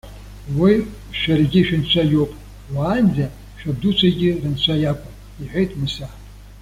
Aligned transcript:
Уи, 0.59 0.73
шәаргьы 1.19 1.61
шәынцәа 1.67 2.03
иоуп, 2.11 2.31
уаанӡа 2.75 3.25
шәабдуцәагьы 3.59 4.29
рынцәа 4.41 4.75
иакәын,- 4.83 5.17
иҳәеит 5.41 5.71
Мыса. 5.79 6.07